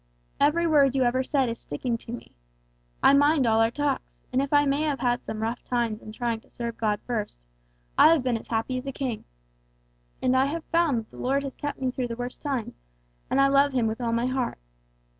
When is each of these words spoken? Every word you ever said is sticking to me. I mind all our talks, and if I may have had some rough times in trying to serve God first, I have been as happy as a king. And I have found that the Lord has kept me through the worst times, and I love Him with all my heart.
Every 0.39 0.65
word 0.65 0.95
you 0.95 1.03
ever 1.03 1.21
said 1.21 1.47
is 1.47 1.59
sticking 1.59 1.95
to 1.99 2.11
me. 2.11 2.35
I 3.03 3.13
mind 3.13 3.45
all 3.45 3.61
our 3.61 3.69
talks, 3.69 4.17
and 4.33 4.41
if 4.41 4.51
I 4.51 4.65
may 4.65 4.81
have 4.81 4.99
had 4.99 5.23
some 5.23 5.43
rough 5.43 5.63
times 5.63 6.01
in 6.01 6.11
trying 6.11 6.39
to 6.41 6.49
serve 6.49 6.75
God 6.77 6.99
first, 7.05 7.45
I 7.99 8.07
have 8.07 8.23
been 8.23 8.35
as 8.35 8.47
happy 8.47 8.79
as 8.79 8.87
a 8.87 8.91
king. 8.91 9.25
And 10.19 10.35
I 10.35 10.45
have 10.47 10.63
found 10.71 10.97
that 10.97 11.11
the 11.11 11.17
Lord 11.17 11.43
has 11.43 11.53
kept 11.53 11.79
me 11.79 11.91
through 11.91 12.07
the 12.07 12.15
worst 12.15 12.41
times, 12.41 12.79
and 13.29 13.39
I 13.39 13.47
love 13.49 13.73
Him 13.73 13.85
with 13.85 14.01
all 14.01 14.11
my 14.11 14.25
heart. 14.25 14.57